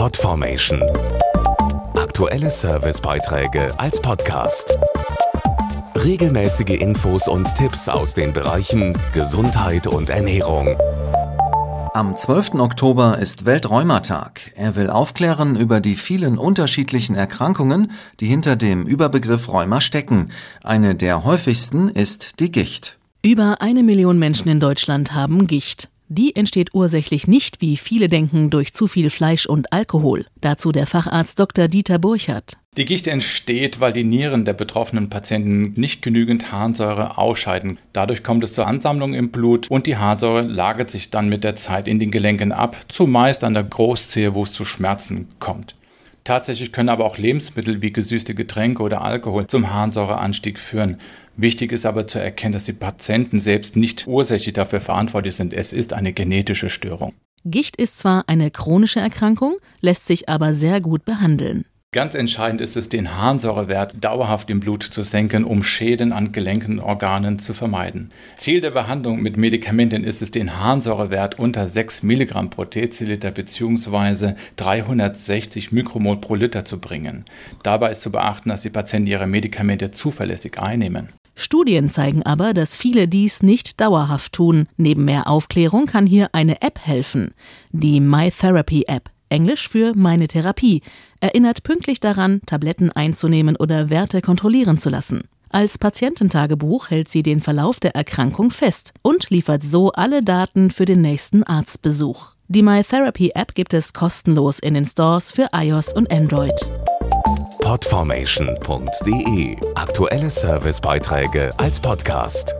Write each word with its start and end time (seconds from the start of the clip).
Podformation. 0.00 0.82
Aktuelle 1.94 2.50
Servicebeiträge 2.50 3.68
als 3.78 4.00
Podcast. 4.00 4.78
Regelmäßige 5.94 6.80
Infos 6.80 7.28
und 7.28 7.54
Tipps 7.54 7.86
aus 7.86 8.14
den 8.14 8.32
Bereichen 8.32 8.96
Gesundheit 9.12 9.86
und 9.86 10.08
Ernährung. 10.08 10.74
Am 11.92 12.16
12. 12.16 12.54
Oktober 12.54 13.18
ist 13.18 13.44
Welträumertag. 13.44 14.52
Er 14.54 14.74
will 14.74 14.88
aufklären 14.88 15.54
über 15.54 15.82
die 15.82 15.96
vielen 15.96 16.38
unterschiedlichen 16.38 17.14
Erkrankungen, 17.14 17.92
die 18.20 18.26
hinter 18.26 18.56
dem 18.56 18.86
Überbegriff 18.86 19.48
Rheuma 19.48 19.82
stecken. 19.82 20.30
Eine 20.64 20.94
der 20.94 21.24
häufigsten 21.24 21.90
ist 21.90 22.40
die 22.40 22.50
Gicht. 22.50 22.98
Über 23.20 23.60
eine 23.60 23.82
Million 23.82 24.18
Menschen 24.18 24.48
in 24.48 24.60
Deutschland 24.60 25.12
haben 25.12 25.46
Gicht. 25.46 25.90
Die 26.12 26.34
entsteht 26.34 26.74
ursächlich 26.74 27.28
nicht, 27.28 27.60
wie 27.60 27.76
viele 27.76 28.08
denken, 28.08 28.50
durch 28.50 28.74
zu 28.74 28.88
viel 28.88 29.10
Fleisch 29.10 29.46
und 29.46 29.72
Alkohol. 29.72 30.26
Dazu 30.40 30.72
der 30.72 30.88
Facharzt 30.88 31.38
Dr. 31.38 31.68
Dieter 31.68 32.00
Burchardt. 32.00 32.56
Die 32.76 32.84
Gicht 32.84 33.06
entsteht, 33.06 33.78
weil 33.78 33.92
die 33.92 34.02
Nieren 34.02 34.44
der 34.44 34.54
betroffenen 34.54 35.08
Patienten 35.08 35.72
nicht 35.80 36.02
genügend 36.02 36.50
Harnsäure 36.50 37.16
ausscheiden. 37.16 37.78
Dadurch 37.92 38.24
kommt 38.24 38.42
es 38.42 38.54
zur 38.54 38.66
Ansammlung 38.66 39.14
im 39.14 39.30
Blut 39.30 39.70
und 39.70 39.86
die 39.86 39.98
Harnsäure 39.98 40.42
lagert 40.42 40.90
sich 40.90 41.10
dann 41.10 41.28
mit 41.28 41.44
der 41.44 41.54
Zeit 41.54 41.86
in 41.86 42.00
den 42.00 42.10
Gelenken 42.10 42.50
ab, 42.50 42.76
zumeist 42.88 43.44
an 43.44 43.54
der 43.54 43.62
Großzehe, 43.62 44.34
wo 44.34 44.42
es 44.42 44.50
zu 44.50 44.64
Schmerzen 44.64 45.28
kommt. 45.38 45.76
Tatsächlich 46.30 46.70
können 46.70 46.90
aber 46.90 47.06
auch 47.06 47.18
Lebensmittel 47.18 47.82
wie 47.82 47.92
gesüßte 47.92 48.36
Getränke 48.36 48.84
oder 48.84 49.02
Alkohol 49.02 49.48
zum 49.48 49.72
Harnsäureanstieg 49.72 50.60
führen. 50.60 50.98
Wichtig 51.36 51.72
ist 51.72 51.84
aber 51.84 52.06
zu 52.06 52.20
erkennen, 52.20 52.52
dass 52.52 52.62
die 52.62 52.72
Patienten 52.72 53.40
selbst 53.40 53.74
nicht 53.74 54.06
ursächlich 54.06 54.52
dafür 54.52 54.80
verantwortlich 54.80 55.34
sind. 55.34 55.52
Es 55.52 55.72
ist 55.72 55.92
eine 55.92 56.12
genetische 56.12 56.70
Störung. 56.70 57.14
Gicht 57.44 57.74
ist 57.74 57.98
zwar 57.98 58.28
eine 58.28 58.52
chronische 58.52 59.00
Erkrankung, 59.00 59.56
lässt 59.80 60.06
sich 60.06 60.28
aber 60.28 60.54
sehr 60.54 60.80
gut 60.80 61.04
behandeln. 61.04 61.64
Ganz 61.92 62.14
entscheidend 62.14 62.60
ist 62.60 62.76
es, 62.76 62.88
den 62.88 63.16
Harnsäurewert 63.16 63.94
dauerhaft 64.00 64.48
im 64.48 64.60
Blut 64.60 64.84
zu 64.84 65.02
senken, 65.02 65.42
um 65.42 65.64
Schäden 65.64 66.12
an 66.12 66.30
Gelenken 66.30 66.78
und 66.78 66.84
Organen 66.84 67.40
zu 67.40 67.52
vermeiden. 67.52 68.12
Ziel 68.36 68.60
der 68.60 68.70
Behandlung 68.70 69.20
mit 69.20 69.36
Medikamenten 69.36 70.04
ist 70.04 70.22
es, 70.22 70.30
den 70.30 70.56
Harnsäurewert 70.56 71.40
unter 71.40 71.66
6 71.66 72.04
Milligramm 72.04 72.48
pro 72.48 72.64
Deziliter 72.64 73.32
bzw. 73.32 74.34
360 74.54 75.72
Mikromol 75.72 76.18
pro 76.18 76.36
Liter 76.36 76.64
zu 76.64 76.78
bringen. 76.78 77.24
Dabei 77.64 77.90
ist 77.90 78.02
zu 78.02 78.12
beachten, 78.12 78.50
dass 78.50 78.62
die 78.62 78.70
Patienten 78.70 79.08
ihre 79.08 79.26
Medikamente 79.26 79.90
zuverlässig 79.90 80.60
einnehmen. 80.60 81.08
Studien 81.34 81.88
zeigen 81.88 82.22
aber, 82.22 82.54
dass 82.54 82.76
viele 82.76 83.08
dies 83.08 83.42
nicht 83.42 83.80
dauerhaft 83.80 84.34
tun. 84.34 84.68
Neben 84.76 85.04
mehr 85.04 85.26
Aufklärung 85.26 85.86
kann 85.86 86.06
hier 86.06 86.28
eine 86.34 86.62
App 86.62 86.78
helfen, 86.84 87.34
die 87.72 87.98
MyTherapy 87.98 88.84
App. 88.86 89.10
Englisch 89.30 89.68
für 89.68 89.94
meine 89.96 90.28
Therapie, 90.28 90.82
erinnert 91.20 91.62
pünktlich 91.62 92.00
daran, 92.00 92.42
Tabletten 92.46 92.92
einzunehmen 92.92 93.56
oder 93.56 93.88
Werte 93.88 94.20
kontrollieren 94.20 94.76
zu 94.76 94.90
lassen. 94.90 95.22
Als 95.48 95.78
Patiententagebuch 95.78 96.90
hält 96.90 97.08
sie 97.08 97.22
den 97.24 97.40
Verlauf 97.40 97.80
der 97.80 97.96
Erkrankung 97.96 98.50
fest 98.52 98.92
und 99.02 99.30
liefert 99.30 99.64
so 99.64 99.90
alle 99.92 100.20
Daten 100.20 100.70
für 100.70 100.84
den 100.84 101.00
nächsten 101.00 101.42
Arztbesuch. 101.42 102.34
Die 102.46 102.62
MyTherapy 102.62 103.32
App 103.34 103.54
gibt 103.54 103.74
es 103.74 103.92
kostenlos 103.92 104.58
in 104.60 104.74
den 104.74 104.84
Stores 104.86 105.32
für 105.32 105.48
iOS 105.52 105.92
und 105.92 106.12
Android. 106.12 106.54
Podformation.de 107.62 109.56
Aktuelle 109.74 110.30
Servicebeiträge 110.30 111.52
als 111.58 111.80
Podcast. 111.80 112.54